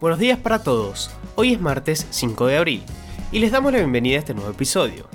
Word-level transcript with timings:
Buenos 0.00 0.18
días 0.18 0.38
para 0.38 0.62
todos. 0.62 1.10
Hoy 1.36 1.54
es 1.54 1.60
martes 1.60 2.06
5 2.10 2.46
de 2.46 2.56
abril 2.58 2.82
y 3.32 3.38
les 3.38 3.50
damos 3.52 3.72
la 3.72 3.78
bienvenida 3.78 4.16
a 4.16 4.18
este 4.20 4.34
nuevo 4.34 4.50
episodio. 4.50 5.08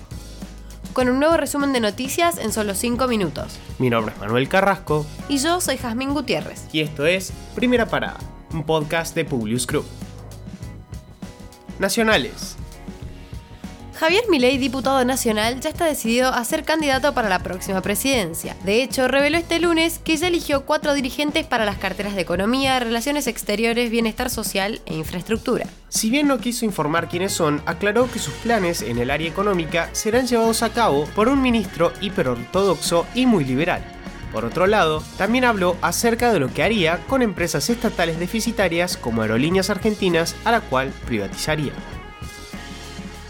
Con 0.93 1.07
un 1.07 1.19
nuevo 1.19 1.37
resumen 1.37 1.71
de 1.71 1.79
noticias 1.79 2.37
en 2.37 2.51
solo 2.51 2.73
5 2.75 3.07
minutos. 3.07 3.59
Mi 3.79 3.89
nombre 3.89 4.13
es 4.13 4.19
Manuel 4.19 4.49
Carrasco 4.49 5.05
Y 5.29 5.37
yo 5.37 5.61
soy 5.61 5.77
Jazmín 5.77 6.13
Gutiérrez. 6.13 6.67
y 6.71 6.81
esto 6.81 7.05
es 7.05 7.31
Primera 7.55 7.85
Parada, 7.85 8.17
un 8.53 8.63
podcast 8.63 9.15
de 9.15 9.23
Publius 9.25 9.65
Group. 9.67 9.85
Nacionales. 11.79 12.57
Javier 14.01 14.23
Milei, 14.31 14.57
diputado 14.57 15.05
nacional, 15.05 15.59
ya 15.59 15.69
está 15.69 15.85
decidido 15.85 16.29
a 16.29 16.43
ser 16.43 16.63
candidato 16.63 17.13
para 17.13 17.29
la 17.29 17.43
próxima 17.43 17.81
presidencia. 17.81 18.57
De 18.63 18.81
hecho, 18.81 19.07
reveló 19.07 19.37
este 19.37 19.59
lunes 19.59 19.99
que 20.03 20.17
ya 20.17 20.29
eligió 20.29 20.65
cuatro 20.65 20.95
dirigentes 20.95 21.45
para 21.45 21.65
las 21.65 21.77
carteras 21.77 22.15
de 22.15 22.21
Economía, 22.21 22.79
Relaciones 22.79 23.27
Exteriores, 23.27 23.91
Bienestar 23.91 24.31
Social 24.31 24.81
e 24.87 24.95
Infraestructura. 24.95 25.67
Si 25.89 26.09
bien 26.09 26.27
no 26.27 26.39
quiso 26.39 26.65
informar 26.65 27.09
quiénes 27.09 27.31
son, 27.31 27.61
aclaró 27.67 28.09
que 28.11 28.17
sus 28.17 28.33
planes 28.33 28.81
en 28.81 28.97
el 28.97 29.11
área 29.11 29.29
económica 29.29 29.87
serán 29.91 30.25
llevados 30.25 30.63
a 30.63 30.73
cabo 30.73 31.05
por 31.13 31.29
un 31.29 31.39
ministro 31.39 31.93
hiperortodoxo 32.01 33.05
y 33.13 33.27
muy 33.27 33.45
liberal. 33.45 33.85
Por 34.33 34.45
otro 34.45 34.65
lado, 34.65 35.03
también 35.19 35.45
habló 35.45 35.77
acerca 35.83 36.33
de 36.33 36.39
lo 36.39 36.51
que 36.51 36.63
haría 36.63 36.97
con 37.05 37.21
empresas 37.21 37.69
estatales 37.69 38.17
deficitarias 38.17 38.97
como 38.97 39.21
Aerolíneas 39.21 39.69
Argentinas, 39.69 40.35
a 40.43 40.51
la 40.51 40.61
cual 40.61 40.91
privatizaría. 41.05 41.73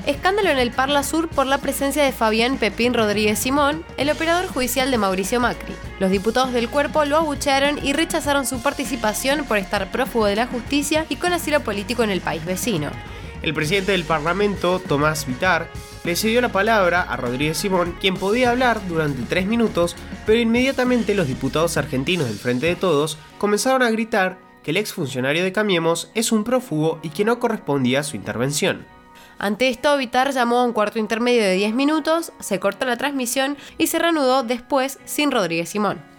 Escándalo 0.08 0.50
en 0.50 0.58
el 0.58 0.72
Parla 0.72 1.04
Sur 1.04 1.30
por 1.30 1.46
la 1.46 1.60
presencia 1.60 2.04
de 2.04 2.12
Fabián 2.12 2.58
Pepín 2.58 2.96
Rodríguez 2.96 3.38
Simón, 3.38 3.86
el 3.98 4.10
operador 4.10 4.48
judicial 4.48 4.90
de 4.90 4.98
Mauricio 4.98 5.40
Macri. 5.40 5.76
Los 6.00 6.10
diputados 6.10 6.54
del 6.54 6.70
cuerpo 6.70 7.06
lo 7.06 7.18
abuchearon 7.18 7.78
y 7.86 7.94
rechazaron 7.94 8.48
su 8.48 8.64
participación 8.64 9.46
por 9.46 9.60
estar 9.60 9.92
prófugo 9.92 10.26
de 10.26 10.36
la 10.36 10.48
justicia 10.48 11.06
y 11.08 11.18
con 11.18 11.34
asilo 11.34 11.60
político 11.60 12.02
en 12.02 12.10
el 12.10 12.20
país 12.20 12.44
vecino. 12.44 12.90
El 13.44 13.54
presidente 13.54 13.92
del 13.92 14.04
Parlamento, 14.04 14.80
Tomás 14.80 15.28
Vitar, 15.28 15.68
le 16.04 16.16
cedió 16.16 16.42
la 16.42 16.52
palabra 16.52 17.04
a 17.04 17.16
Rodríguez 17.16 17.58
Simón, 17.58 17.96
quien 18.02 18.16
podía 18.16 18.50
hablar 18.50 18.82
durante 18.88 19.22
tres 19.24 19.46
minutos, 19.46 19.96
pero 20.26 20.40
inmediatamente 20.40 21.14
los 21.14 21.28
diputados 21.28 21.78
argentinos 21.78 22.28
del 22.28 22.40
Frente 22.40 22.66
de 22.66 22.76
Todos 22.76 23.20
comenzaron 23.38 23.84
a 23.84 23.92
gritar 23.92 24.40
que 24.64 24.72
el 24.72 24.78
exfuncionario 24.78 25.44
de 25.44 25.52
Cambiemos 25.52 26.10
es 26.16 26.32
un 26.32 26.44
prófugo 26.44 27.00
y 27.04 27.10
que 27.10 27.26
no 27.26 27.40
correspondía 27.40 28.00
a 28.00 28.04
su 28.04 28.16
intervención. 28.16 28.86
Ante 29.38 29.70
esto, 29.70 29.98
Vitar 29.98 30.32
llamó 30.32 30.60
a 30.60 30.64
un 30.64 30.74
cuarto 30.74 31.00
intermedio 31.00 31.42
de 31.42 31.54
10 31.54 31.74
minutos, 31.74 32.32
se 32.40 32.60
cortó 32.60 32.86
la 32.86 32.98
transmisión 32.98 33.58
y 33.78 33.88
se 33.88 34.00
reanudó 34.00 34.44
después 34.44 35.00
sin 35.06 35.32
Rodríguez 35.32 35.70
Simón. 35.70 36.12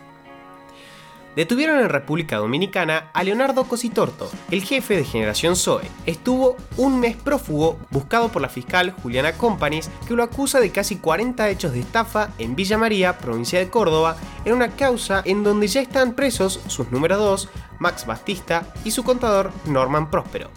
Detuvieron 1.37 1.81
en 1.81 1.89
República 1.89 2.37
Dominicana 2.37 3.11
a 3.15 3.25
Leonardo 3.25 3.65
Cositorto, 3.65 4.31
el 4.51 4.63
jefe 4.63 4.97
de 4.97 5.05
Generación 5.05 5.57
Zoe. 5.57 5.89
Estuvo 6.05 6.57
un 6.77 7.01
mes 7.01 7.17
prófugo 7.17 7.79
buscado 7.91 8.29
por 8.29 8.43
la 8.43 8.51
fiscal 8.51 8.91
Juliana 9.03 9.33
Companis, 9.33 9.91
que 10.07 10.15
lo 10.15 10.25
acusa 10.25 10.61
de 10.61 10.71
casi 10.71 10.97
40 10.97 11.49
hechos 11.49 11.73
de 11.73 11.81
estafa 11.81 12.29
en 12.37 12.55
Villa 12.55 12.77
María, 12.77 13.17
provincia 13.17 13.59
de 13.59 13.71
Córdoba, 13.71 14.17
en 14.45 14.53
una 14.53 14.73
causa 14.77 15.23
en 15.25 15.43
donde 15.43 15.69
ya 15.69 15.81
están 15.81 16.13
presos 16.13 16.61
sus 16.67 16.91
número 16.93 17.17
2, 17.17 17.49
Max 17.79 18.05
Bastista, 18.05 18.67
y 18.85 18.91
su 18.91 19.03
contador 19.03 19.53
Norman 19.65 20.11
Próspero. 20.11 20.51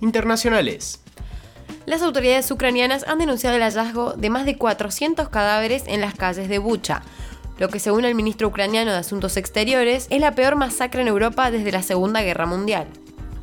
Internacionales. 0.00 1.00
Las 1.86 2.02
autoridades 2.02 2.50
ucranianas 2.50 3.04
han 3.06 3.18
denunciado 3.18 3.56
el 3.56 3.62
hallazgo 3.62 4.14
de 4.14 4.30
más 4.30 4.44
de 4.44 4.56
400 4.56 5.28
cadáveres 5.28 5.84
en 5.86 6.00
las 6.00 6.14
calles 6.14 6.48
de 6.48 6.58
Bucha, 6.58 7.02
lo 7.58 7.68
que 7.68 7.78
según 7.78 8.04
el 8.04 8.14
ministro 8.14 8.48
ucraniano 8.48 8.90
de 8.90 8.98
Asuntos 8.98 9.36
Exteriores 9.36 10.08
es 10.10 10.20
la 10.20 10.34
peor 10.34 10.56
masacre 10.56 11.02
en 11.02 11.08
Europa 11.08 11.50
desde 11.50 11.72
la 11.72 11.82
Segunda 11.82 12.22
Guerra 12.22 12.46
Mundial. 12.46 12.88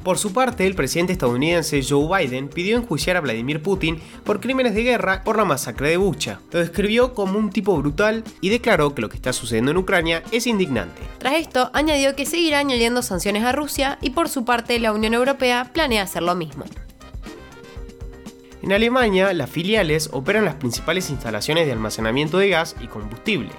Por 0.04 0.18
su 0.18 0.34
parte, 0.34 0.68
el 0.68 0.76
presidente 0.76 1.14
estadounidense 1.14 1.82
Joe 1.82 2.26
Biden 2.26 2.50
pidió 2.50 2.76
enjuiciar 2.76 3.16
a 3.16 3.22
Vladimir 3.22 3.62
Putin 3.62 4.02
por 4.26 4.42
crímenes 4.42 4.76
de 4.76 4.84
guerra 4.84 5.24
por 5.24 5.38
la 5.38 5.46
masacre 5.46 5.90
de 5.90 5.98
Bucha. 5.98 6.42
Lo 6.52 6.60
describió 6.60 7.14
como 7.14 7.40
un 7.40 7.52
tipo 7.52 7.78
brutal 7.78 8.26
y 8.42 8.50
declaró 8.50 8.94
que 8.94 9.02
lo 9.02 9.08
que 9.08 9.16
está 9.16 9.32
sucediendo 9.32 9.72
en 9.72 9.78
Ucrania 9.78 10.22
es 10.32 10.46
indignante. 10.46 11.02
Tras 11.20 11.36
esto, 11.36 11.70
añadió 11.74 12.18
que 12.18 12.26
seguirá 12.26 12.60
añadiendo 12.60 13.02
sanciones 13.02 13.44
a 13.44 13.54
Rusia 13.54 13.98
y 14.02 14.10
por 14.10 14.28
su 14.28 14.44
parte 14.44 14.78
la 14.78 14.92
Unión 14.92 15.14
Europea 15.14 15.70
planea 15.72 16.04
hacer 16.04 16.24
lo 16.24 16.36
mismo. 16.36 16.66
En 18.62 18.74
Alemania, 18.74 19.34
las 19.34 19.50
filiales 19.50 20.10
operan 20.12 20.44
las 20.44 20.56
principales 20.56 21.10
instalaciones 21.10 21.66
de 21.66 21.72
almacenamiento 21.72 22.38
de 22.38 22.50
gas 22.50 22.76
y 22.82 22.88
combustible. 22.88 23.52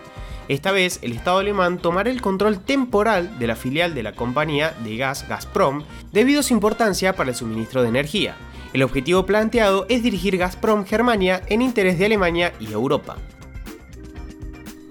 Esta 0.48 0.72
vez, 0.72 0.98
el 1.02 1.12
Estado 1.12 1.38
alemán 1.38 1.78
tomará 1.78 2.10
el 2.10 2.20
control 2.20 2.60
temporal 2.60 3.38
de 3.38 3.46
la 3.46 3.56
filial 3.56 3.94
de 3.94 4.02
la 4.02 4.12
compañía 4.12 4.74
de 4.84 4.96
gas 4.96 5.26
Gazprom 5.26 5.84
debido 6.12 6.40
a 6.40 6.42
su 6.42 6.52
importancia 6.52 7.14
para 7.14 7.30
el 7.30 7.36
suministro 7.36 7.82
de 7.82 7.88
energía. 7.88 8.36
El 8.74 8.82
objetivo 8.82 9.24
planteado 9.24 9.86
es 9.88 10.02
dirigir 10.02 10.36
Gazprom 10.36 10.84
Germania 10.84 11.42
en 11.46 11.62
interés 11.62 11.98
de 11.98 12.06
Alemania 12.06 12.52
y 12.60 12.72
Europa. 12.72 13.16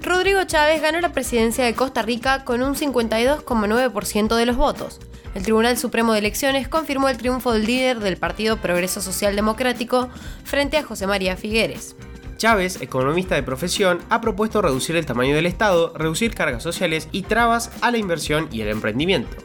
Rodrigo 0.01 0.43
Chávez 0.45 0.81
ganó 0.81 0.99
la 1.01 1.13
presidencia 1.13 1.63
de 1.65 1.75
Costa 1.75 2.01
Rica 2.01 2.43
con 2.43 2.61
un 2.63 2.75
52,9% 2.75 4.35
de 4.35 4.45
los 4.45 4.55
votos. 4.55 4.99
El 5.35 5.43
Tribunal 5.43 5.77
Supremo 5.77 6.13
de 6.13 6.19
Elecciones 6.19 6.67
confirmó 6.67 7.09
el 7.09 7.17
triunfo 7.17 7.53
del 7.53 7.65
líder 7.65 7.99
del 7.99 8.17
Partido 8.17 8.57
Progreso 8.57 9.01
Social 9.01 9.35
Democrático 9.35 10.09
frente 10.43 10.77
a 10.77 10.83
José 10.83 11.07
María 11.07 11.37
Figueres. 11.37 11.95
Chávez, 12.43 12.81
economista 12.81 13.35
de 13.35 13.43
profesión, 13.43 14.01
ha 14.09 14.19
propuesto 14.19 14.61
reducir 14.61 14.97
el 14.97 15.05
tamaño 15.05 15.33
del 15.33 15.45
Estado, 15.45 15.93
reducir 15.95 16.35
cargas 16.35 16.61
sociales 16.61 17.07
y 17.13 17.21
trabas 17.21 17.71
a 17.79 17.89
la 17.89 17.97
inversión 17.97 18.49
y 18.51 18.59
el 18.59 18.67
emprendimiento. 18.67 19.37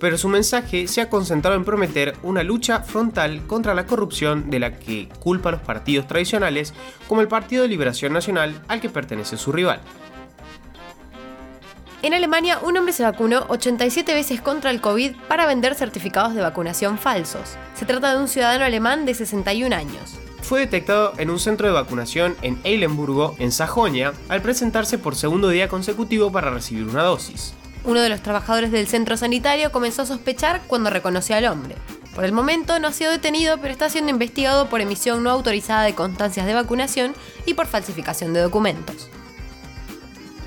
Pero 0.00 0.16
su 0.16 0.30
mensaje 0.30 0.88
se 0.88 1.02
ha 1.02 1.10
concentrado 1.10 1.54
en 1.54 1.66
prometer 1.66 2.16
una 2.22 2.42
lucha 2.42 2.80
frontal 2.80 3.46
contra 3.46 3.74
la 3.74 3.84
corrupción 3.84 4.48
de 4.48 4.58
la 4.58 4.78
que 4.78 5.10
culpa 5.20 5.50
a 5.50 5.52
los 5.52 5.60
partidos 5.60 6.06
tradicionales, 6.06 6.72
como 7.08 7.20
el 7.20 7.28
Partido 7.28 7.60
de 7.60 7.68
Liberación 7.68 8.14
Nacional 8.14 8.62
al 8.68 8.80
que 8.80 8.88
pertenece 8.88 9.36
su 9.36 9.52
rival. 9.52 9.82
En 12.00 12.14
Alemania, 12.14 12.60
un 12.62 12.78
hombre 12.78 12.94
se 12.94 13.02
vacunó 13.02 13.44
87 13.48 14.14
veces 14.14 14.40
contra 14.40 14.70
el 14.70 14.80
COVID 14.80 15.14
para 15.28 15.44
vender 15.44 15.74
certificados 15.74 16.34
de 16.34 16.40
vacunación 16.40 16.96
falsos. 16.96 17.58
Se 17.74 17.84
trata 17.84 18.14
de 18.14 18.18
un 18.22 18.28
ciudadano 18.28 18.64
alemán 18.64 19.04
de 19.04 19.12
61 19.12 19.76
años. 19.76 20.18
Fue 20.46 20.60
detectado 20.60 21.12
en 21.18 21.28
un 21.30 21.40
centro 21.40 21.66
de 21.66 21.72
vacunación 21.72 22.36
en 22.40 22.56
Eilenburgo, 22.62 23.34
en 23.40 23.50
Sajonia, 23.50 24.12
al 24.28 24.42
presentarse 24.42 24.96
por 24.96 25.16
segundo 25.16 25.48
día 25.48 25.66
consecutivo 25.66 26.30
para 26.30 26.52
recibir 26.52 26.84
una 26.84 27.02
dosis. 27.02 27.52
Uno 27.82 28.00
de 28.00 28.08
los 28.08 28.22
trabajadores 28.22 28.70
del 28.70 28.86
centro 28.86 29.16
sanitario 29.16 29.72
comenzó 29.72 30.02
a 30.02 30.06
sospechar 30.06 30.62
cuando 30.68 30.88
reconoció 30.88 31.34
al 31.34 31.46
hombre. 31.46 31.74
Por 32.14 32.24
el 32.24 32.30
momento 32.30 32.78
no 32.78 32.86
ha 32.86 32.92
sido 32.92 33.10
detenido, 33.10 33.58
pero 33.58 33.72
está 33.72 33.90
siendo 33.90 34.12
investigado 34.12 34.68
por 34.68 34.80
emisión 34.80 35.24
no 35.24 35.30
autorizada 35.30 35.82
de 35.82 35.96
constancias 35.96 36.46
de 36.46 36.54
vacunación 36.54 37.14
y 37.44 37.54
por 37.54 37.66
falsificación 37.66 38.32
de 38.32 38.42
documentos. 38.42 39.10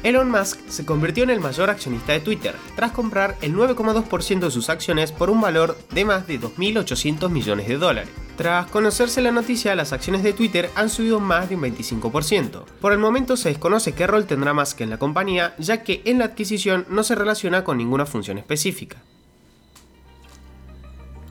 Elon 0.04 0.32
Musk 0.32 0.62
se 0.70 0.86
convirtió 0.86 1.26
en 1.26 1.30
el 1.30 1.42
mayor 1.42 1.70
accionista 1.70 2.14
de 2.14 2.22
Twitter, 2.22 2.56
tras 2.78 2.94
comprar 2.94 3.36
el 3.42 3.54
9,2% 3.54 4.40
de 4.40 4.52
sus 4.52 4.70
acciones 4.70 5.12
por 5.12 5.30
un 5.30 5.42
valor 5.42 5.78
de 5.92 6.06
más 6.06 6.26
de 6.26 6.40
2.800 6.40 7.30
millones 7.30 7.68
de 7.68 7.78
dólares. 7.78 8.29
Tras 8.40 8.68
conocerse 8.68 9.22
la 9.22 9.34
noticia, 9.34 9.76
las 9.76 9.92
acciones 9.92 10.24
de 10.24 10.32
Twitter 10.32 10.70
han 10.76 10.90
subido 10.90 11.20
más 11.20 11.50
de 11.50 11.58
un 11.58 11.62
25%. 11.62 12.64
Por 12.80 12.94
el 12.94 12.98
momento 12.98 13.36
se 13.36 13.50
desconoce 13.50 13.92
qué 13.92 14.08
rol 14.08 14.28
tendrá 14.28 14.54
Musk 14.54 14.80
en 14.80 14.90
la 14.90 14.98
compañía, 14.98 15.56
ya 15.58 15.84
que 15.84 16.02
en 16.06 16.20
la 16.20 16.24
adquisición 16.24 16.86
no 16.90 17.04
se 17.04 17.16
relaciona 17.16 17.66
con 17.66 17.78
ninguna 17.78 18.06
función 18.06 18.38
específica. 18.38 18.96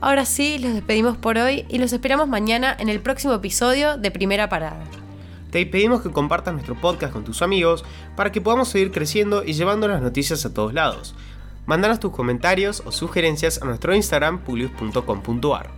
Ahora 0.02 0.26
sí, 0.26 0.58
los 0.58 0.74
despedimos 0.74 1.16
por 1.16 1.38
hoy 1.38 1.64
y 1.70 1.78
los 1.78 1.94
esperamos 1.94 2.28
mañana 2.28 2.76
en 2.78 2.90
el 2.90 3.00
próximo 3.00 3.32
episodio 3.32 3.96
de 3.96 4.10
Primera 4.10 4.50
Parada. 4.50 4.84
Te 5.50 5.64
pedimos 5.64 6.02
que 6.02 6.10
compartas 6.10 6.52
nuestro 6.52 6.78
podcast 6.78 7.14
con 7.14 7.24
tus 7.24 7.40
amigos 7.40 7.86
para 8.16 8.32
que 8.32 8.42
podamos 8.42 8.68
seguir 8.68 8.92
creciendo 8.92 9.44
y 9.44 9.54
llevando 9.54 9.88
las 9.88 10.02
noticias 10.02 10.44
a 10.44 10.52
todos 10.52 10.74
lados. 10.74 11.14
Mándanos 11.64 12.00
tus 12.00 12.12
comentarios 12.12 12.82
o 12.84 12.92
sugerencias 12.92 13.62
a 13.62 13.64
nuestro 13.64 13.94
Instagram 13.94 14.40
publius.com.ar. 14.44 15.77